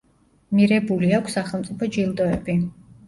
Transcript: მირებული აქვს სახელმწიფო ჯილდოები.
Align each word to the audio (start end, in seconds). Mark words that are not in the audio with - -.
მირებული 0.59 1.11
აქვს 1.17 1.37
სახელმწიფო 1.41 1.91
ჯილდოები. 1.99 2.57